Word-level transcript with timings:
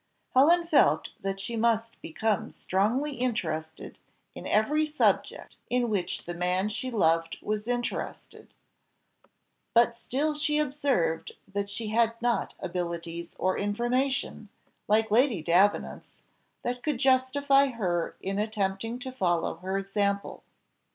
Helen 0.33 0.65
felt 0.65 1.09
that 1.21 1.39
she 1.39 1.55
must 1.55 2.01
become 2.01 2.49
strongly 2.49 3.17
interested 3.17 3.99
in 4.33 4.47
every 4.47 4.83
subject 4.83 5.57
in 5.69 5.91
which 5.91 6.25
the 6.25 6.33
man 6.33 6.69
she 6.69 6.89
loved 6.89 7.37
was 7.39 7.67
interested; 7.67 8.55
but 9.75 9.95
still 9.95 10.33
she 10.33 10.57
observed 10.57 11.33
that 11.53 11.69
she 11.69 11.89
had 11.89 12.19
not 12.19 12.55
abilities 12.59 13.35
or 13.37 13.59
information, 13.59 14.49
like 14.87 15.11
Lady 15.11 15.43
Davenant's, 15.43 16.23
that 16.63 16.81
could 16.81 16.97
justify 16.97 17.67
her 17.67 18.15
in 18.21 18.39
attempting 18.39 18.97
to 18.97 19.11
follow 19.11 19.57
her 19.57 19.77
example. 19.77 20.41